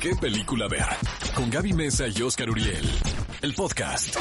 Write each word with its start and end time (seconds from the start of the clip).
qué 0.00 0.14
película 0.14 0.68
ver. 0.68 0.86
Con 1.34 1.50
Gaby 1.50 1.72
Mesa 1.72 2.06
y 2.08 2.22
Oscar 2.22 2.50
Uriel. 2.50 2.88
El 3.42 3.54
podcast. 3.54 4.16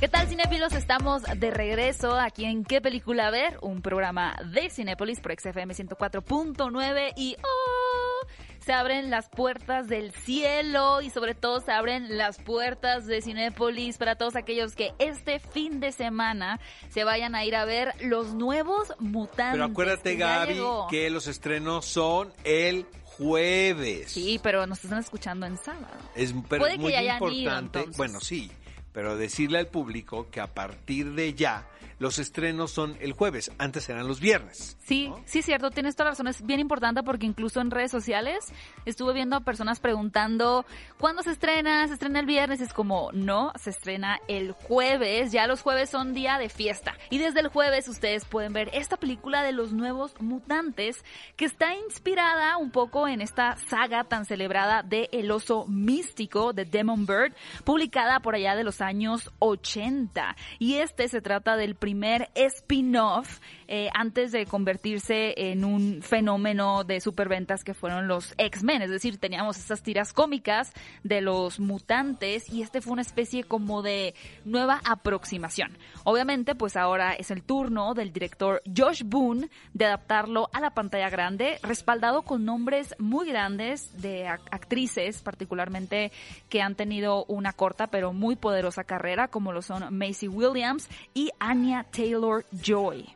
¿Qué 0.00 0.08
tal, 0.08 0.28
cinéfilos? 0.28 0.72
Estamos 0.72 1.22
de 1.22 1.50
regreso 1.50 2.18
aquí 2.18 2.44
en 2.44 2.64
¿Qué 2.64 2.80
película 2.80 3.30
ver? 3.30 3.58
Un 3.60 3.82
programa 3.82 4.34
de 4.52 4.70
Cinépolis 4.70 5.20
por 5.20 5.32
XFM 5.38 5.74
104.9 5.74 7.12
y 7.16 7.36
¡oh! 7.42 8.26
se 8.64 8.72
abren 8.72 9.10
las 9.10 9.28
puertas 9.28 9.88
del 9.88 10.12
cielo 10.12 11.00
y 11.02 11.10
sobre 11.10 11.34
todo 11.34 11.60
se 11.60 11.72
abren 11.72 12.16
las 12.16 12.38
puertas 12.38 13.06
de 13.06 13.20
Cinépolis 13.20 13.98
para 13.98 14.16
todos 14.16 14.36
aquellos 14.36 14.74
que 14.74 14.92
este 14.98 15.38
fin 15.38 15.80
de 15.80 15.92
semana 15.92 16.60
se 16.90 17.04
vayan 17.04 17.34
a 17.34 17.44
ir 17.44 17.56
a 17.56 17.64
ver 17.64 17.94
los 18.00 18.34
nuevos 18.34 18.94
mutantes. 18.98 19.52
Pero 19.52 19.64
acuérdate, 19.64 20.12
que 20.12 20.16
Gaby, 20.16 20.54
llegó. 20.54 20.86
que 20.88 21.10
los 21.10 21.26
estrenos 21.26 21.84
son 21.86 22.32
el 22.44 22.86
jueves. 23.20 24.10
Sí, 24.10 24.40
pero 24.42 24.66
nos 24.66 24.82
están 24.82 24.98
escuchando 25.00 25.46
en 25.46 25.56
sábado. 25.58 25.86
Es, 26.14 26.32
pero 26.48 26.60
Puede 26.62 26.72
es 26.72 26.78
que 26.78 26.82
muy 26.82 26.92
ya 26.92 26.98
hayan 27.00 27.22
ido, 27.24 27.28
importante. 27.32 27.84
bueno, 27.96 28.20
sí, 28.20 28.50
pero 28.92 29.16
decirle 29.16 29.58
al 29.58 29.68
público 29.68 30.28
que 30.30 30.40
a 30.40 30.48
partir 30.48 31.12
de 31.12 31.34
ya 31.34 31.66
los 32.00 32.18
estrenos 32.18 32.70
son 32.70 32.96
el 33.00 33.12
jueves, 33.12 33.52
antes 33.58 33.88
eran 33.90 34.08
los 34.08 34.20
viernes. 34.20 34.78
Sí, 34.82 35.08
¿no? 35.08 35.22
sí, 35.26 35.42
cierto, 35.42 35.70
tienes 35.70 35.94
toda 35.94 36.06
la 36.06 36.10
razón. 36.12 36.28
Es 36.28 36.44
bien 36.44 36.58
importante 36.58 37.02
porque 37.02 37.26
incluso 37.26 37.60
en 37.60 37.70
redes 37.70 37.90
sociales 37.90 38.46
estuve 38.86 39.12
viendo 39.12 39.36
a 39.36 39.40
personas 39.40 39.80
preguntando 39.80 40.64
¿cuándo 40.98 41.22
se 41.22 41.32
estrena? 41.32 41.86
¿Se 41.86 41.92
estrena 41.92 42.20
el 42.20 42.26
viernes? 42.26 42.62
Es 42.62 42.72
como, 42.72 43.10
no, 43.12 43.52
se 43.62 43.68
estrena 43.68 44.18
el 44.28 44.52
jueves. 44.52 45.30
Ya 45.30 45.46
los 45.46 45.60
jueves 45.60 45.90
son 45.90 46.14
día 46.14 46.38
de 46.38 46.48
fiesta. 46.48 46.94
Y 47.10 47.18
desde 47.18 47.40
el 47.40 47.48
jueves 47.48 47.86
ustedes 47.86 48.24
pueden 48.24 48.54
ver 48.54 48.70
esta 48.72 48.96
película 48.96 49.42
de 49.42 49.52
los 49.52 49.74
nuevos 49.74 50.18
mutantes 50.20 51.04
que 51.36 51.44
está 51.44 51.74
inspirada 51.74 52.56
un 52.56 52.70
poco 52.70 53.08
en 53.08 53.20
esta 53.20 53.58
saga 53.68 54.04
tan 54.04 54.24
celebrada 54.24 54.82
de 54.82 55.10
El 55.12 55.30
oso 55.30 55.66
místico 55.66 56.54
de 56.54 56.64
Demon 56.64 57.04
Bird, 57.04 57.34
publicada 57.64 58.20
por 58.20 58.34
allá 58.34 58.56
de 58.56 58.64
los 58.64 58.79
años 58.80 59.30
80. 59.38 60.36
Y 60.58 60.74
este 60.76 61.08
se 61.08 61.20
trata 61.20 61.56
del 61.56 61.74
primer 61.74 62.30
spin-off 62.34 63.40
eh, 63.68 63.88
antes 63.94 64.32
de 64.32 64.46
convertirse 64.46 65.34
en 65.50 65.64
un 65.64 66.02
fenómeno 66.02 66.84
de 66.84 67.00
superventas 67.00 67.64
que 67.64 67.74
fueron 67.74 68.08
los 68.08 68.34
X-Men. 68.38 68.82
Es 68.82 68.90
decir, 68.90 69.18
teníamos 69.18 69.58
estas 69.58 69.82
tiras 69.82 70.12
cómicas 70.12 70.72
de 71.02 71.20
los 71.20 71.60
mutantes 71.60 72.48
y 72.52 72.62
este 72.62 72.80
fue 72.80 72.92
una 72.94 73.02
especie 73.02 73.44
como 73.44 73.82
de 73.82 74.14
nueva 74.44 74.80
aproximación. 74.84 75.76
Obviamente, 76.04 76.54
pues 76.54 76.76
ahora 76.76 77.14
es 77.14 77.30
el 77.30 77.42
turno 77.42 77.94
del 77.94 78.12
director 78.12 78.62
Josh 78.76 79.02
Boone 79.04 79.48
de 79.74 79.86
adaptarlo 79.86 80.48
a 80.52 80.60
la 80.60 80.70
pantalla 80.70 81.10
grande, 81.10 81.58
respaldado 81.62 82.22
con 82.22 82.44
nombres 82.44 82.94
muy 82.98 83.26
grandes 83.28 84.00
de 84.00 84.26
ac- 84.26 84.40
actrices, 84.50 85.22
particularmente 85.22 86.12
que 86.48 86.62
han 86.62 86.74
tenido 86.74 87.24
una 87.26 87.52
corta 87.52 87.86
pero 87.88 88.12
muy 88.12 88.36
poderosa 88.36 88.69
carrera, 88.84 89.28
como 89.28 89.52
lo 89.52 89.62
son 89.62 89.96
Macy 89.96 90.28
Williams 90.28 90.88
y 91.14 91.30
Anya 91.38 91.84
Taylor 91.90 92.44
Joy. 92.62 93.06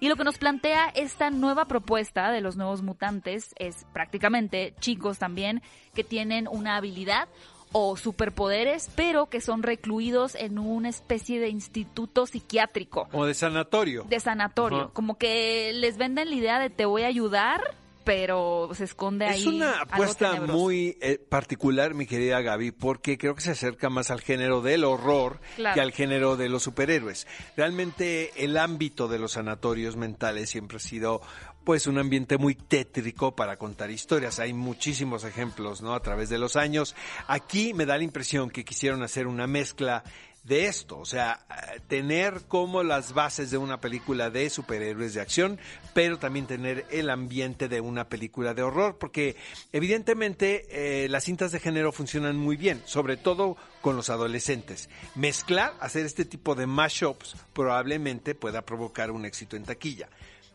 Y 0.00 0.08
lo 0.08 0.14
que 0.16 0.22
nos 0.24 0.38
plantea 0.38 0.88
esta 0.94 1.30
nueva 1.30 1.64
propuesta 1.64 2.30
de 2.30 2.40
los 2.40 2.56
nuevos 2.56 2.82
mutantes 2.82 3.52
es 3.58 3.84
prácticamente 3.92 4.74
chicos 4.80 5.18
también 5.18 5.60
que 5.94 6.04
tienen 6.04 6.46
una 6.48 6.76
habilidad 6.76 7.28
o 7.72 7.96
superpoderes, 7.96 8.88
pero 8.94 9.26
que 9.26 9.40
son 9.40 9.62
recluidos 9.62 10.34
en 10.36 10.58
una 10.58 10.88
especie 10.88 11.40
de 11.40 11.48
instituto 11.48 12.26
psiquiátrico, 12.26 13.08
Como 13.10 13.26
de 13.26 13.34
sanatorio. 13.34 14.04
de 14.08 14.20
sanatorio. 14.20 14.90
Como 14.94 15.18
que 15.18 15.72
les 15.74 15.98
venden 15.98 16.30
la 16.30 16.34
idea 16.36 16.58
de 16.60 16.70
te 16.70 16.86
voy 16.86 17.02
a 17.02 17.08
ayudar, 17.08 17.60
pero 18.08 18.70
se 18.72 18.84
esconde 18.84 19.26
ahí. 19.26 19.38
Es 19.42 19.46
una 19.46 19.82
apuesta 19.82 20.40
muy 20.40 20.96
eh, 21.02 21.18
particular, 21.18 21.92
mi 21.92 22.06
querida 22.06 22.40
Gaby, 22.40 22.70
porque 22.70 23.18
creo 23.18 23.34
que 23.34 23.42
se 23.42 23.50
acerca 23.50 23.90
más 23.90 24.10
al 24.10 24.22
género 24.22 24.62
del 24.62 24.84
horror 24.84 25.40
Claro. 25.56 25.74
que 25.74 25.82
al 25.82 25.92
género 25.92 26.38
de 26.38 26.48
los 26.48 26.62
superhéroes. 26.62 27.26
Realmente 27.54 28.32
el 28.42 28.56
ámbito 28.56 29.08
de 29.08 29.18
los 29.18 29.32
sanatorios 29.32 29.96
mentales 29.96 30.48
siempre 30.48 30.78
ha 30.78 30.80
sido 30.80 31.20
pues 31.64 31.86
un 31.86 31.98
ambiente 31.98 32.38
muy 32.38 32.54
tétrico 32.54 33.36
para 33.36 33.58
contar 33.58 33.90
historias. 33.90 34.38
Hay 34.38 34.54
muchísimos 34.54 35.24
ejemplos, 35.24 35.82
¿no? 35.82 35.92
A 35.92 36.00
través 36.00 36.30
de 36.30 36.38
los 36.38 36.56
años. 36.56 36.96
Aquí 37.26 37.74
me 37.74 37.84
da 37.84 37.98
la 37.98 38.04
impresión 38.04 38.48
que 38.48 38.64
quisieron 38.64 39.02
hacer 39.02 39.26
una 39.26 39.46
mezcla 39.46 40.02
de 40.48 40.66
esto, 40.66 40.98
o 40.98 41.04
sea, 41.04 41.46
tener 41.88 42.42
como 42.48 42.82
las 42.82 43.12
bases 43.12 43.50
de 43.50 43.58
una 43.58 43.80
película 43.80 44.30
de 44.30 44.48
superhéroes 44.48 45.14
de 45.14 45.20
acción, 45.20 45.58
pero 45.92 46.18
también 46.18 46.46
tener 46.46 46.86
el 46.90 47.10
ambiente 47.10 47.68
de 47.68 47.80
una 47.80 48.08
película 48.08 48.54
de 48.54 48.62
horror, 48.62 48.96
porque 48.98 49.36
evidentemente 49.72 50.66
eh, 50.70 51.08
las 51.08 51.24
cintas 51.24 51.52
de 51.52 51.60
género 51.60 51.92
funcionan 51.92 52.36
muy 52.36 52.56
bien, 52.56 52.82
sobre 52.86 53.16
todo 53.16 53.56
con 53.82 53.96
los 53.96 54.10
adolescentes. 54.10 54.88
Mezclar, 55.14 55.74
hacer 55.80 56.06
este 56.06 56.24
tipo 56.24 56.54
de 56.54 56.66
mashups 56.66 57.36
probablemente 57.52 58.34
pueda 58.34 58.62
provocar 58.62 59.10
un 59.10 59.26
éxito 59.26 59.56
en 59.56 59.64
taquilla. 59.64 60.08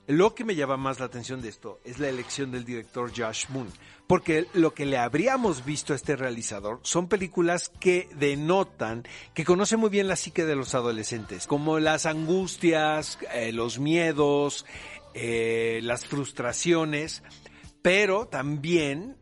Lo 0.07 0.35
que 0.35 0.43
me 0.43 0.55
llama 0.55 0.75
más 0.75 0.99
la 0.99 1.05
atención 1.05 1.41
de 1.41 1.47
esto 1.47 1.79
es 1.85 1.97
la 1.97 2.09
elección 2.09 2.51
del 2.51 2.65
director 2.65 3.09
Josh 3.15 3.45
Moon, 3.47 3.71
porque 4.05 4.47
lo 4.53 4.73
que 4.73 4.85
le 4.85 4.97
habríamos 4.97 5.63
visto 5.63 5.93
a 5.93 5.95
este 5.95 6.17
realizador 6.17 6.81
son 6.83 7.07
películas 7.07 7.69
que 7.79 8.09
denotan 8.15 9.07
que 9.33 9.45
conoce 9.45 9.77
muy 9.77 9.89
bien 9.89 10.09
la 10.09 10.17
psique 10.17 10.43
de 10.43 10.57
los 10.57 10.75
adolescentes, 10.75 11.47
como 11.47 11.79
las 11.79 12.05
angustias, 12.05 13.17
eh, 13.33 13.53
los 13.53 13.79
miedos, 13.79 14.65
eh, 15.13 15.79
las 15.83 16.05
frustraciones, 16.05 17.23
pero 17.81 18.27
también 18.27 19.15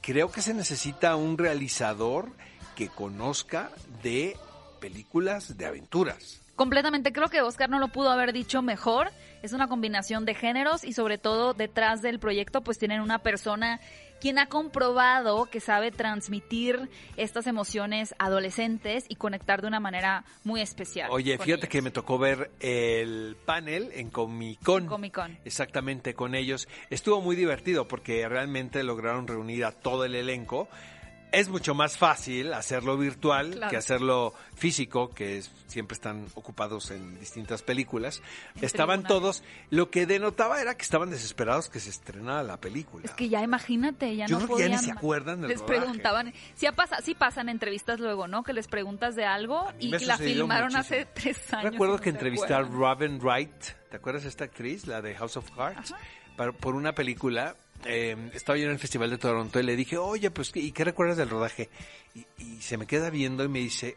creo 0.00 0.32
que 0.32 0.42
se 0.42 0.52
necesita 0.52 1.14
un 1.14 1.38
realizador 1.38 2.32
que 2.74 2.88
conozca 2.88 3.70
de 4.02 4.36
películas 4.80 5.56
de 5.56 5.66
aventuras. 5.66 6.43
Completamente, 6.56 7.12
creo 7.12 7.28
que 7.28 7.42
Oscar 7.42 7.68
no 7.68 7.78
lo 7.78 7.88
pudo 7.88 8.10
haber 8.10 8.32
dicho 8.32 8.62
mejor. 8.62 9.10
Es 9.42 9.52
una 9.52 9.68
combinación 9.68 10.24
de 10.24 10.34
géneros 10.34 10.84
y 10.84 10.92
sobre 10.92 11.18
todo 11.18 11.52
detrás 11.52 12.00
del 12.00 12.18
proyecto 12.18 12.62
pues 12.62 12.78
tienen 12.78 13.00
una 13.00 13.18
persona 13.18 13.80
quien 14.20 14.38
ha 14.38 14.46
comprobado 14.46 15.44
que 15.46 15.60
sabe 15.60 15.90
transmitir 15.90 16.88
estas 17.18 17.46
emociones 17.46 18.14
adolescentes 18.18 19.04
y 19.08 19.16
conectar 19.16 19.60
de 19.60 19.68
una 19.68 19.80
manera 19.80 20.24
muy 20.44 20.62
especial. 20.62 21.10
Oye, 21.10 21.32
fíjate 21.32 21.52
ellos. 21.52 21.68
que 21.68 21.82
me 21.82 21.90
tocó 21.90 22.18
ver 22.18 22.50
el 22.60 23.36
panel 23.44 23.90
en 23.92 24.08
Comic 24.08 24.62
Con. 24.62 24.86
Comic 24.86 25.14
Con. 25.14 25.38
Exactamente, 25.44 26.14
con 26.14 26.34
ellos. 26.34 26.68
Estuvo 26.88 27.20
muy 27.20 27.36
divertido 27.36 27.86
porque 27.86 28.26
realmente 28.26 28.82
lograron 28.82 29.26
reunir 29.26 29.64
a 29.66 29.72
todo 29.72 30.06
el 30.06 30.14
elenco. 30.14 30.68
Es 31.34 31.48
mucho 31.48 31.74
más 31.74 31.96
fácil 31.98 32.52
hacerlo 32.54 32.96
virtual 32.96 33.52
Claro. 33.52 33.70
que 33.70 33.76
hacerlo 33.76 34.34
físico, 34.54 35.10
que 35.14 35.38
es- 35.38 35.50
siempre 35.66 35.94
están 35.94 36.26
ocupados 36.34 36.90
en 36.90 37.18
distintas 37.18 37.62
películas. 37.62 38.22
Estaban 38.60 39.02
todos. 39.02 39.42
Lo 39.70 39.90
que 39.90 40.06
denotaba 40.06 40.60
era 40.60 40.76
que 40.76 40.82
estaban 40.82 41.10
desesperados 41.10 41.68
que 41.68 41.80
se 41.80 41.90
estrenara 41.90 42.42
la 42.42 42.60
película. 42.60 43.04
Es 43.04 43.10
que 43.12 43.28
ya 43.28 43.42
imagínate, 43.42 44.14
ya 44.16 44.26
Yo 44.26 44.38
no 44.38 44.44
creo 44.46 44.56
que 44.58 44.62
ya 44.62 44.68
ni 44.68 44.74
podían 44.76 44.84
se 44.84 44.92
acuerdan 44.98 45.40
del 45.40 45.50
Les 45.50 45.60
rodaje. 45.60 45.80
preguntaban, 45.80 46.32
sí, 46.54 46.66
ha 46.66 46.72
pasa, 46.72 46.98
sí 47.02 47.14
pasan 47.14 47.48
entrevistas 47.48 47.98
luego, 48.00 48.28
¿no? 48.28 48.42
Que 48.44 48.52
les 48.52 48.68
preguntas 48.68 49.16
de 49.16 49.24
algo 49.24 49.72
y 49.80 49.88
la 49.88 50.16
filmaron 50.18 50.72
muchísimo. 50.72 50.80
hace 50.80 51.06
tres 51.14 51.52
años. 51.52 51.72
Recuerdo 51.72 51.94
no 51.94 52.00
que 52.00 52.04
se 52.04 52.10
entrevisté 52.10 52.54
a. 52.54 52.60
Robin 52.62 53.18
Wright, 53.20 53.50
¿te 53.90 53.96
acuerdas 53.96 54.22
de 54.22 54.28
esta 54.28 54.44
actriz, 54.44 54.86
la 54.86 55.02
de 55.02 55.14
House 55.16 55.36
of 55.36 55.50
Cards? 55.50 55.94
Para- 56.36 56.52
por 56.52 56.74
una 56.74 56.94
película. 56.94 57.56
Eh, 57.84 58.30
estaba 58.34 58.58
yo 58.58 58.66
en 58.66 58.72
el 58.72 58.78
Festival 58.78 59.10
de 59.10 59.18
Toronto 59.18 59.60
y 59.60 59.62
le 59.62 59.76
dije, 59.76 59.96
oye, 59.96 60.30
pues, 60.30 60.52
¿y 60.54 60.72
qué 60.72 60.84
recuerdas 60.84 61.16
del 61.16 61.30
rodaje? 61.30 61.70
Y, 62.14 62.26
y 62.38 62.60
se 62.60 62.76
me 62.76 62.86
queda 62.86 63.10
viendo 63.10 63.44
y 63.44 63.48
me 63.48 63.58
dice, 63.60 63.96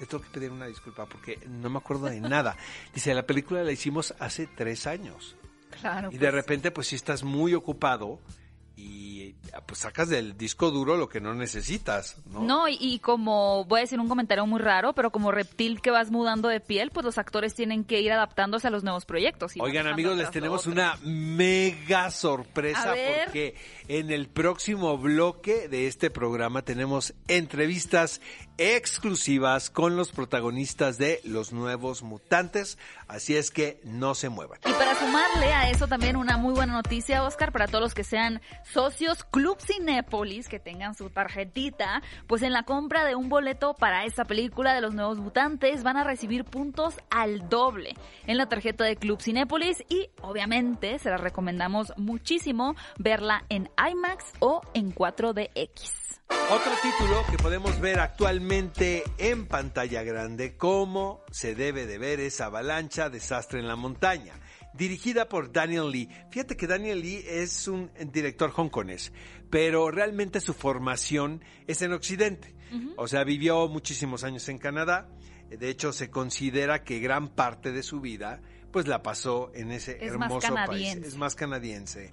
te 0.00 0.06
tengo 0.06 0.24
que 0.24 0.30
pedir 0.30 0.50
una 0.50 0.66
disculpa 0.66 1.06
porque 1.06 1.38
no 1.46 1.68
me 1.68 1.78
acuerdo 1.78 2.06
de 2.06 2.20
nada. 2.20 2.56
Dice, 2.94 3.12
la 3.14 3.26
película 3.26 3.62
la 3.62 3.70
hicimos 3.70 4.14
hace 4.18 4.46
tres 4.46 4.86
años. 4.86 5.36
Claro, 5.78 6.08
Y 6.10 6.14
de 6.14 6.20
pues, 6.20 6.32
repente, 6.32 6.70
pues, 6.70 6.86
si 6.88 6.96
estás 6.96 7.22
muy 7.22 7.54
ocupado 7.54 8.18
y 8.80 9.34
pues 9.66 9.80
sacas 9.80 10.08
del 10.08 10.36
disco 10.36 10.70
duro 10.70 10.96
lo 10.96 11.08
que 11.08 11.20
no 11.20 11.34
necesitas, 11.34 12.16
¿no? 12.26 12.42
No, 12.42 12.68
y, 12.68 12.76
y 12.80 12.98
como 13.00 13.64
voy 13.64 13.80
a 13.80 13.82
decir 13.82 14.00
un 14.00 14.08
comentario 14.08 14.46
muy 14.46 14.60
raro, 14.60 14.94
pero 14.94 15.10
como 15.10 15.30
reptil 15.32 15.80
que 15.80 15.90
vas 15.90 16.10
mudando 16.10 16.48
de 16.48 16.60
piel, 16.60 16.90
pues 16.90 17.04
los 17.04 17.18
actores 17.18 17.54
tienen 17.54 17.84
que 17.84 18.00
ir 18.00 18.12
adaptándose 18.12 18.68
a 18.68 18.70
los 18.70 18.84
nuevos 18.84 19.04
proyectos. 19.04 19.56
y 19.56 19.60
Oigan 19.60 19.86
amigos, 19.86 20.16
les 20.16 20.30
tenemos 20.30 20.66
una 20.66 20.96
mega 21.04 22.10
sorpresa 22.10 22.94
porque 23.24 23.54
en 23.88 24.10
el 24.10 24.28
próximo 24.28 24.96
bloque 24.98 25.68
de 25.68 25.86
este 25.86 26.10
programa 26.10 26.62
tenemos 26.62 27.14
entrevistas 27.28 28.20
exclusivas 28.60 29.70
con 29.70 29.96
los 29.96 30.12
protagonistas 30.12 30.98
de 30.98 31.22
Los 31.24 31.50
Nuevos 31.50 32.02
Mutantes, 32.02 32.76
así 33.08 33.34
es 33.34 33.50
que 33.50 33.80
no 33.84 34.14
se 34.14 34.28
muevan. 34.28 34.60
Y 34.66 34.72
para 34.72 34.94
sumarle 34.94 35.54
a 35.54 35.70
eso 35.70 35.88
también 35.88 36.14
una 36.14 36.36
muy 36.36 36.52
buena 36.52 36.74
noticia, 36.74 37.24
Oscar, 37.24 37.52
para 37.52 37.68
todos 37.68 37.80
los 37.80 37.94
que 37.94 38.04
sean 38.04 38.42
socios 38.70 39.24
Club 39.24 39.56
Cinépolis 39.62 40.46
que 40.46 40.60
tengan 40.60 40.94
su 40.94 41.08
tarjetita, 41.08 42.02
pues 42.26 42.42
en 42.42 42.52
la 42.52 42.64
compra 42.64 43.06
de 43.06 43.14
un 43.14 43.30
boleto 43.30 43.72
para 43.72 44.04
esta 44.04 44.26
película 44.26 44.74
de 44.74 44.82
los 44.82 44.92
nuevos 44.92 45.16
mutantes 45.16 45.82
van 45.82 45.96
a 45.96 46.04
recibir 46.04 46.44
puntos 46.44 46.96
al 47.08 47.48
doble 47.48 47.94
en 48.26 48.36
la 48.36 48.50
tarjeta 48.50 48.84
de 48.84 48.96
Club 48.96 49.22
Cinépolis 49.22 49.82
y 49.88 50.10
obviamente 50.20 50.98
se 50.98 51.08
la 51.08 51.16
recomendamos 51.16 51.94
muchísimo 51.96 52.76
verla 52.98 53.42
en 53.48 53.70
IMAX 53.78 54.26
o 54.40 54.60
en 54.74 54.94
4DX. 54.94 56.10
Otro 56.48 56.72
título 56.82 57.24
que 57.30 57.38
podemos 57.38 57.80
ver 57.80 57.98
actualmente 57.98 58.49
en 58.52 59.46
pantalla 59.46 60.02
grande, 60.02 60.56
cómo 60.56 61.22
se 61.30 61.54
debe 61.54 61.86
de 61.86 61.98
ver 61.98 62.18
esa 62.18 62.46
avalancha 62.46 63.08
desastre 63.08 63.60
en 63.60 63.68
la 63.68 63.76
montaña 63.76 64.34
dirigida 64.74 65.28
por 65.28 65.52
Daniel 65.52 65.92
Lee. 65.92 66.08
Fíjate 66.32 66.56
que 66.56 66.66
Daniel 66.66 67.00
Lee 67.00 67.24
es 67.24 67.68
un 67.68 67.92
director 68.12 68.50
hongkonés, 68.50 69.12
pero 69.50 69.92
realmente 69.92 70.40
su 70.40 70.52
formación 70.52 71.44
es 71.68 71.82
en 71.82 71.92
Occidente. 71.92 72.56
O 72.96 73.06
sea, 73.06 73.22
vivió 73.22 73.68
muchísimos 73.68 74.24
años 74.24 74.48
en 74.48 74.58
Canadá. 74.58 75.08
De 75.48 75.68
hecho, 75.68 75.92
se 75.92 76.10
considera 76.10 76.82
que 76.82 76.98
gran 76.98 77.28
parte 77.28 77.70
de 77.70 77.84
su 77.84 78.00
vida 78.00 78.40
pues 78.72 78.88
la 78.88 79.00
pasó 79.00 79.52
en 79.54 79.70
ese 79.70 80.04
hermoso 80.04 80.52
país. 80.54 80.96
Es 80.96 81.16
más 81.16 81.36
canadiense 81.36 82.12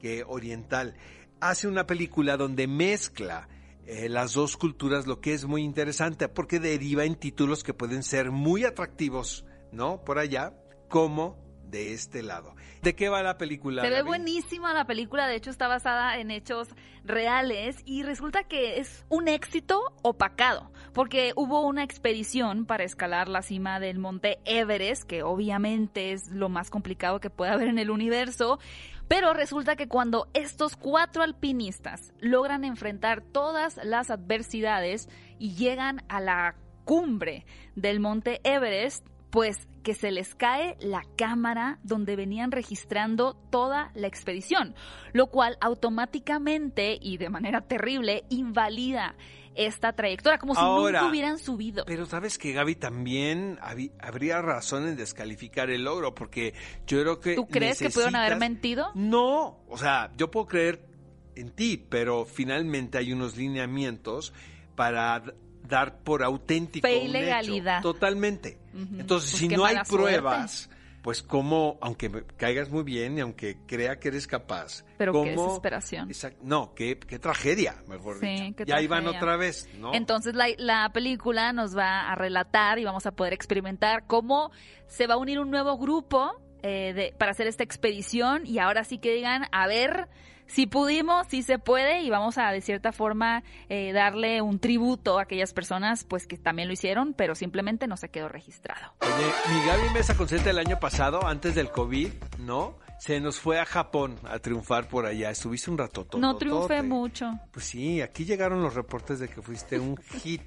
que 0.00 0.24
oriental. 0.26 0.94
Hace 1.40 1.68
una 1.68 1.86
película 1.86 2.38
donde 2.38 2.66
mezcla 2.66 3.48
eh, 3.86 4.08
las 4.08 4.34
dos 4.34 4.56
culturas, 4.56 5.06
lo 5.06 5.20
que 5.20 5.34
es 5.34 5.44
muy 5.44 5.62
interesante, 5.62 6.28
porque 6.28 6.60
deriva 6.60 7.04
en 7.04 7.16
títulos 7.16 7.62
que 7.62 7.74
pueden 7.74 8.02
ser 8.02 8.30
muy 8.30 8.64
atractivos, 8.64 9.44
¿no? 9.72 10.04
Por 10.04 10.18
allá, 10.18 10.54
como 10.88 11.43
de 11.74 11.92
este 11.92 12.22
lado. 12.22 12.54
¿De 12.82 12.94
qué 12.94 13.08
va 13.08 13.22
la 13.24 13.36
película? 13.36 13.82
Se 13.82 13.90
ve 13.90 14.02
buenísima 14.02 14.72
la 14.72 14.86
película, 14.86 15.26
de 15.26 15.34
hecho 15.34 15.50
está 15.50 15.66
basada 15.66 16.18
en 16.18 16.30
hechos 16.30 16.68
reales 17.04 17.78
y 17.84 18.04
resulta 18.04 18.44
que 18.44 18.78
es 18.78 19.04
un 19.08 19.26
éxito 19.26 19.92
opacado, 20.02 20.70
porque 20.92 21.32
hubo 21.34 21.62
una 21.66 21.82
expedición 21.82 22.64
para 22.64 22.84
escalar 22.84 23.28
la 23.28 23.42
cima 23.42 23.80
del 23.80 23.98
monte 23.98 24.38
Everest, 24.44 25.02
que 25.02 25.24
obviamente 25.24 26.12
es 26.12 26.28
lo 26.28 26.48
más 26.48 26.70
complicado 26.70 27.18
que 27.18 27.28
puede 27.28 27.50
haber 27.50 27.66
en 27.66 27.80
el 27.80 27.90
universo, 27.90 28.60
pero 29.08 29.34
resulta 29.34 29.74
que 29.74 29.88
cuando 29.88 30.28
estos 30.32 30.76
cuatro 30.76 31.24
alpinistas 31.24 32.12
logran 32.20 32.62
enfrentar 32.62 33.20
todas 33.20 33.80
las 33.82 34.10
adversidades 34.10 35.08
y 35.40 35.56
llegan 35.56 36.04
a 36.08 36.20
la 36.20 36.54
cumbre 36.84 37.46
del 37.74 37.98
monte 37.98 38.40
Everest, 38.44 39.08
pues 39.34 39.66
que 39.82 39.94
se 39.94 40.12
les 40.12 40.36
cae 40.36 40.76
la 40.78 41.02
cámara 41.16 41.80
donde 41.82 42.14
venían 42.14 42.52
registrando 42.52 43.34
toda 43.50 43.90
la 43.96 44.06
expedición, 44.06 44.76
lo 45.12 45.26
cual 45.26 45.58
automáticamente 45.60 46.96
y 47.00 47.16
de 47.16 47.30
manera 47.30 47.62
terrible 47.62 48.22
invalida 48.28 49.16
esta 49.56 49.92
trayectoria, 49.92 50.38
como 50.38 50.54
si 50.54 50.60
nunca 50.60 51.08
hubieran 51.08 51.38
subido. 51.38 51.82
Pero 51.84 52.06
sabes 52.06 52.38
que 52.38 52.52
Gaby 52.52 52.76
también 52.76 53.58
habría 54.00 54.40
razón 54.40 54.86
en 54.86 54.94
descalificar 54.94 55.68
el 55.68 55.82
logro, 55.82 56.14
porque 56.14 56.54
yo 56.86 57.00
creo 57.00 57.18
que... 57.18 57.34
¿Tú 57.34 57.48
crees 57.48 57.80
que 57.80 57.90
pudieron 57.90 58.14
haber 58.14 58.38
mentido? 58.38 58.92
No, 58.94 59.64
o 59.68 59.76
sea, 59.76 60.12
yo 60.16 60.30
puedo 60.30 60.46
creer 60.46 60.86
en 61.34 61.50
ti, 61.50 61.76
pero 61.76 62.24
finalmente 62.24 62.98
hay 62.98 63.12
unos 63.12 63.36
lineamientos 63.36 64.32
para 64.76 65.24
dar 65.66 65.98
por 65.98 66.22
auténtico 66.22 66.86
Fe 66.86 67.04
ilegalidad. 67.04 67.82
Totalmente. 67.82 68.58
Entonces, 68.74 69.30
pues 69.30 69.40
si 69.40 69.48
no 69.48 69.64
hay 69.64 69.78
pruebas, 69.88 70.68
pues 71.02 71.22
como, 71.22 71.78
aunque 71.80 72.24
caigas 72.36 72.70
muy 72.70 72.82
bien 72.82 73.18
y 73.18 73.20
aunque 73.20 73.58
crea 73.66 73.98
que 73.98 74.08
eres 74.08 74.26
capaz. 74.26 74.84
Pero 74.96 75.12
qué 75.22 75.30
desesperación. 75.32 76.10
no, 76.42 76.74
qué, 76.74 76.98
qué, 76.98 77.18
tragedia, 77.18 77.76
mejor 77.86 78.20
dicho. 78.20 78.64
ya 78.64 78.80
iban 78.80 79.06
otra 79.06 79.36
vez, 79.36 79.68
¿no? 79.78 79.94
Entonces 79.94 80.34
la, 80.34 80.46
la 80.56 80.90
película 80.92 81.52
nos 81.52 81.76
va 81.76 82.10
a 82.10 82.14
relatar 82.14 82.78
y 82.78 82.84
vamos 82.84 83.06
a 83.06 83.12
poder 83.12 83.32
experimentar 83.32 84.06
cómo 84.06 84.50
se 84.86 85.06
va 85.06 85.14
a 85.14 85.16
unir 85.18 85.40
un 85.40 85.50
nuevo 85.50 85.76
grupo 85.76 86.40
eh, 86.62 86.94
de, 86.94 87.14
para 87.18 87.32
hacer 87.32 87.46
esta 87.46 87.62
expedición 87.62 88.46
y 88.46 88.58
ahora 88.58 88.84
sí 88.84 88.96
que 88.96 89.12
digan, 89.12 89.46
a 89.52 89.66
ver 89.66 90.08
si 90.46 90.66
pudimos, 90.66 91.26
si 91.28 91.42
se 91.42 91.58
puede 91.58 92.02
y 92.02 92.10
vamos 92.10 92.38
a 92.38 92.50
de 92.50 92.60
cierta 92.60 92.92
forma 92.92 93.42
eh, 93.68 93.92
darle 93.92 94.42
un 94.42 94.58
tributo 94.58 95.18
a 95.18 95.22
aquellas 95.22 95.52
personas 95.52 96.04
pues 96.04 96.26
que 96.26 96.36
también 96.36 96.68
lo 96.68 96.74
hicieron, 96.74 97.14
pero 97.14 97.34
simplemente 97.34 97.86
no 97.86 97.96
se 97.96 98.08
quedó 98.08 98.28
registrado. 98.28 98.94
Oye, 99.00 99.32
mi 99.52 99.66
Gaby 99.66 99.94
Mesa 99.94 100.16
Concierto 100.16 100.50
el 100.50 100.58
año 100.58 100.78
pasado, 100.78 101.26
antes 101.26 101.54
del 101.54 101.70
COVID, 101.70 102.10
¿no? 102.40 102.78
Se 102.98 103.20
nos 103.20 103.38
fue 103.38 103.58
a 103.58 103.66
Japón 103.66 104.18
a 104.24 104.38
triunfar 104.38 104.88
por 104.88 105.04
allá. 105.04 105.30
Estuviste 105.30 105.70
un 105.70 105.76
rato. 105.76 106.06
No 106.16 106.36
triunfé 106.36 106.82
mucho. 106.82 107.32
Pues 107.50 107.66
sí, 107.66 108.00
aquí 108.00 108.24
llegaron 108.24 108.62
los 108.62 108.74
reportes 108.74 109.18
de 109.18 109.28
que 109.28 109.42
fuiste 109.42 109.78
un 109.78 109.96
hit. 109.96 110.42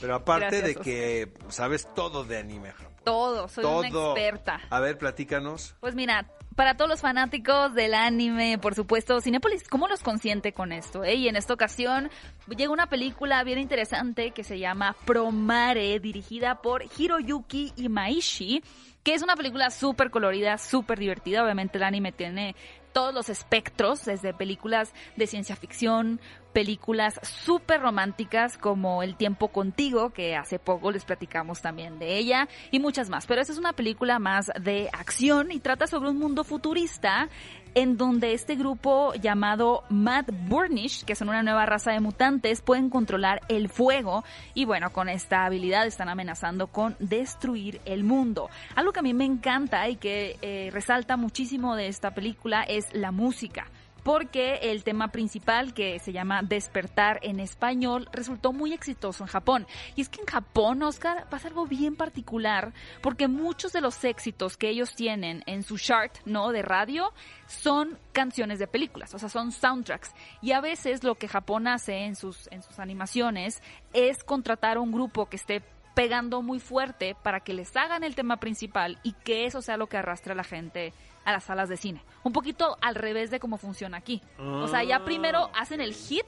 Pero 0.00 0.16
aparte 0.16 0.62
de 0.62 0.74
que 0.74 1.32
sabes 1.48 1.88
todo 1.94 2.24
de 2.24 2.38
anime. 2.38 2.72
Todo, 3.04 3.48
soy 3.48 3.64
una 3.64 3.88
experta. 3.88 4.60
A 4.68 4.80
ver, 4.80 4.98
platícanos. 4.98 5.76
Pues 5.80 5.94
mira, 5.94 6.28
para 6.56 6.76
todos 6.76 6.90
los 6.90 7.00
fanáticos 7.00 7.74
del 7.74 7.94
anime, 7.94 8.58
por 8.58 8.74
supuesto, 8.74 9.20
Cinepolis, 9.20 9.68
¿cómo 9.68 9.88
los 9.88 10.00
consiente 10.02 10.52
con 10.52 10.72
esto? 10.72 11.04
Eh? 11.04 11.14
Y 11.14 11.28
en 11.28 11.36
esta 11.36 11.54
ocasión 11.54 12.10
llega 12.56 12.72
una 12.72 12.88
película 12.88 13.42
bien 13.44 13.58
interesante 13.58 14.32
que 14.32 14.44
se 14.44 14.58
llama 14.58 14.96
Promare, 15.04 16.00
dirigida 16.00 16.62
por 16.62 16.84
Hiroyuki 16.96 17.72
Imaishi, 17.76 18.62
que 19.02 19.14
es 19.14 19.22
una 19.22 19.36
película 19.36 19.70
súper 19.70 20.10
colorida, 20.10 20.58
súper 20.58 20.98
divertida. 20.98 21.42
Obviamente 21.42 21.78
el 21.78 21.84
anime 21.84 22.12
tiene 22.12 22.54
todos 22.92 23.14
los 23.14 23.28
espectros, 23.28 24.04
desde 24.04 24.34
películas 24.34 24.92
de 25.16 25.26
ciencia 25.26 25.56
ficción, 25.56 26.20
películas 26.52 27.18
súper 27.22 27.80
románticas 27.80 28.58
como 28.58 29.02
El 29.02 29.16
tiempo 29.16 29.48
contigo, 29.48 30.10
que 30.10 30.36
hace 30.36 30.58
poco 30.58 30.92
les 30.92 31.04
platicamos 31.04 31.62
también 31.62 31.98
de 31.98 32.18
ella, 32.18 32.48
y 32.70 32.78
muchas 32.78 33.08
más. 33.08 33.26
Pero 33.26 33.40
esa 33.40 33.52
es 33.52 33.58
una 33.58 33.72
película 33.72 34.18
más 34.18 34.50
de 34.60 34.90
acción 34.92 35.50
y 35.50 35.60
trata 35.60 35.86
sobre 35.86 36.10
un 36.10 36.18
mundo 36.18 36.44
futurista 36.44 37.28
en 37.74 37.96
donde 37.96 38.34
este 38.34 38.56
grupo 38.56 39.14
llamado 39.14 39.84
Mad 39.88 40.26
Burnish, 40.48 41.04
que 41.04 41.14
son 41.14 41.28
una 41.28 41.42
nueva 41.42 41.66
raza 41.66 41.92
de 41.92 42.00
mutantes, 42.00 42.60
pueden 42.60 42.90
controlar 42.90 43.40
el 43.48 43.68
fuego 43.68 44.24
y 44.54 44.64
bueno, 44.64 44.90
con 44.90 45.08
esta 45.08 45.44
habilidad 45.44 45.86
están 45.86 46.08
amenazando 46.08 46.66
con 46.66 46.96
destruir 46.98 47.80
el 47.84 48.04
mundo. 48.04 48.50
Algo 48.74 48.92
que 48.92 49.00
a 49.00 49.02
mí 49.02 49.14
me 49.14 49.24
encanta 49.24 49.88
y 49.88 49.96
que 49.96 50.36
eh, 50.42 50.70
resalta 50.72 51.16
muchísimo 51.16 51.76
de 51.76 51.88
esta 51.88 52.12
película 52.12 52.62
es 52.62 52.92
la 52.92 53.10
música 53.10 53.66
porque 54.02 54.54
el 54.62 54.84
tema 54.84 55.08
principal, 55.08 55.74
que 55.74 55.98
se 55.98 56.12
llama 56.12 56.42
Despertar 56.42 57.20
en 57.22 57.40
español, 57.40 58.08
resultó 58.12 58.52
muy 58.52 58.72
exitoso 58.72 59.24
en 59.24 59.28
Japón. 59.28 59.66
Y 59.94 60.02
es 60.02 60.08
que 60.08 60.20
en 60.20 60.26
Japón, 60.26 60.82
Oscar, 60.82 61.28
pasa 61.28 61.48
algo 61.48 61.66
bien 61.66 61.96
particular, 61.96 62.72
porque 63.00 63.28
muchos 63.28 63.72
de 63.72 63.80
los 63.80 64.02
éxitos 64.04 64.56
que 64.56 64.68
ellos 64.68 64.94
tienen 64.94 65.42
en 65.46 65.62
su 65.62 65.78
chart, 65.78 66.16
¿no? 66.24 66.50
De 66.50 66.62
radio, 66.62 67.12
son 67.46 67.98
canciones 68.12 68.58
de 68.58 68.66
películas, 68.66 69.14
o 69.14 69.18
sea, 69.18 69.28
son 69.28 69.52
soundtracks. 69.52 70.12
Y 70.40 70.52
a 70.52 70.60
veces 70.60 71.04
lo 71.04 71.14
que 71.14 71.28
Japón 71.28 71.68
hace 71.68 72.04
en 72.04 72.16
sus, 72.16 72.48
en 72.50 72.62
sus 72.62 72.78
animaciones 72.78 73.62
es 73.92 74.24
contratar 74.24 74.76
a 74.76 74.80
un 74.80 74.92
grupo 74.92 75.26
que 75.26 75.36
esté 75.36 75.62
pegando 75.94 76.42
muy 76.42 76.58
fuerte 76.58 77.14
para 77.22 77.40
que 77.40 77.52
les 77.52 77.76
hagan 77.76 78.02
el 78.02 78.14
tema 78.14 78.38
principal 78.38 78.98
y 79.02 79.12
que 79.12 79.44
eso 79.44 79.60
sea 79.60 79.76
lo 79.76 79.88
que 79.88 79.98
arrastre 79.98 80.32
a 80.32 80.36
la 80.36 80.44
gente 80.44 80.92
a 81.24 81.32
las 81.32 81.44
salas 81.44 81.68
de 81.68 81.76
cine. 81.76 82.04
Un 82.22 82.32
poquito 82.32 82.76
al 82.80 82.94
revés 82.94 83.30
de 83.30 83.40
cómo 83.40 83.56
funciona 83.58 83.98
aquí. 83.98 84.22
O 84.38 84.68
sea, 84.68 84.84
ya 84.84 85.04
primero 85.04 85.50
ah. 85.52 85.60
hacen 85.60 85.80
el 85.80 85.94
hit 85.94 86.26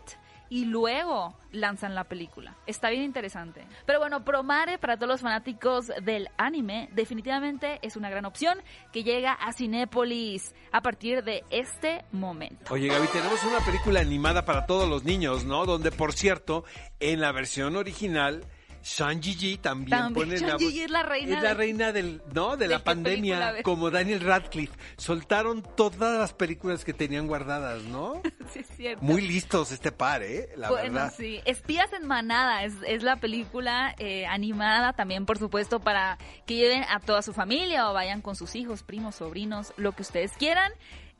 y 0.49 0.67
luego 0.67 1.35
lanzan 1.53 1.95
la 1.95 2.05
película. 2.05 2.55
Está 2.67 2.91
bien 2.91 3.03
interesante. 3.03 3.67
Pero 3.87 3.99
bueno, 3.99 4.25
Promare 4.25 4.79
para 4.79 4.97
todos 4.97 5.09
los 5.09 5.21
fanáticos 5.21 5.91
del 6.03 6.29
anime 6.37 6.89
definitivamente 6.93 7.79
es 7.83 7.97
una 7.97 8.11
gran 8.11 8.25
opción 8.25 8.59
que 8.93 9.03
llega 9.03 9.33
a 9.33 9.53
Cinépolis 9.53 10.55
a 10.71 10.83
partir 10.83 11.25
de 11.25 11.45
este 11.51 12.05
momento. 12.13 12.73
Oye 12.73 12.89
Gaby, 12.89 13.07
tenemos 13.09 13.43
una 13.45 13.61
película 13.65 14.01
animada 14.01 14.45
para 14.45 14.67
todos 14.67 14.89
los 14.89 15.05
niños, 15.05 15.45
¿no? 15.45 15.67
Donde 15.67 15.91
por 15.91 16.13
cierto, 16.13 16.65
en 17.01 17.21
la 17.21 17.33
versión 17.33 17.77
original 17.77 18.45
Shang 18.85 19.23
Ji 19.23 19.57
también, 19.57 20.13
pone 20.13 20.39
la 20.39 20.57
es 20.57 20.91
la 20.91 21.03
reina. 21.03 21.37
Es 21.39 21.43
la 21.43 21.55
reina 21.55 21.91
del, 21.91 22.21
¿no? 22.35 22.59
de, 22.59 22.69
la 22.69 22.85
pandemia, 22.85 23.63
como 23.63 23.91
Daniel 23.91 24.21
Radcliffe. 24.21 24.77
Soltaron 24.99 25.63
todas 25.75 26.19
las 26.19 26.35
películas 26.35 26.85
que 26.85 26.93
tenían 26.93 27.27
guardadas, 27.27 27.83
¿no? 27.85 28.21
sí, 28.53 28.59
es 28.59 28.67
cierto. 28.77 29.03
Muy 29.03 29.23
listos 29.23 29.73
este 29.73 29.91
par, 29.91 30.23
¿eh? 30.23 30.51
La 30.57 30.69
bueno, 30.69 30.93
verdad. 30.93 31.15
sí. 31.17 31.41
Espías 31.47 31.95
en 31.95 32.07
manada 32.07 32.65
es, 32.65 32.75
es 32.87 33.03
la 33.03 33.17
película 33.17 33.95
eh, 33.99 34.27
animada 34.27 34.93
también, 34.93 35.25
por 35.25 35.39
supuesto, 35.39 35.81
para 35.81 36.19
que 36.45 36.57
lleven 36.57 36.85
a 36.85 37.01
toda 37.01 37.23
su 37.23 37.33
familia 37.33 37.89
o 37.89 37.95
vayan 37.95 38.21
con 38.21 38.37
sus 38.37 38.55
hijos, 38.55 38.83
primos, 38.83 39.15
sobrinos, 39.15 39.73
lo 39.79 39.93
que 39.93 40.03
ustedes 40.03 40.33
quieran. 40.33 40.71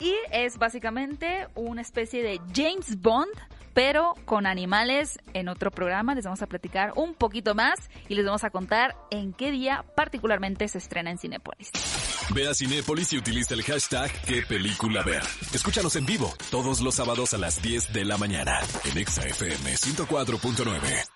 Y 0.01 0.15
es 0.33 0.59
básicamente 0.59 1.47
una 1.55 1.83
especie 1.83 2.23
de 2.23 2.41
James 2.55 3.01
Bond, 3.01 3.33
pero 3.73 4.15
con 4.25 4.47
animales 4.47 5.19
en 5.33 5.49
otro 5.49 5.71
programa. 5.71 6.15
Les 6.15 6.25
vamos 6.25 6.43
a 6.43 6.47
platicar 6.47 6.93
un 6.97 7.15
poquito 7.15 7.55
más 7.55 7.79
y 8.09 8.15
les 8.15 8.25
vamos 8.25 8.45
a 8.45 8.51
contar 8.51 8.97
en 9.11 9.33
qué 9.33 9.51
día 9.51 9.85
particularmente 9.97 10.69
se 10.69 10.79
estrena 10.79 11.11
en 11.11 11.19
Cinepolis. 11.19 11.71
Ve 12.35 12.49
a 12.49 12.55
Cinépolis 12.55 13.13
y 13.13 13.19
utiliza 13.19 13.55
el 13.55 13.63
hashtag 13.63 14.11
qué 14.27 14.43
película 14.43 15.03
ver. 15.03 15.23
Escúchanos 15.53 15.97
en 15.97 16.07
vivo 16.07 16.33
todos 16.51 16.81
los 16.81 16.95
sábados 16.95 17.35
a 17.35 17.39
las 17.39 17.61
10 17.63 17.93
de 17.93 18.05
la 18.05 18.17
mañana 18.17 18.61
en 18.85 18.99
ExaFM 18.99 19.75
104.9. 19.75 21.14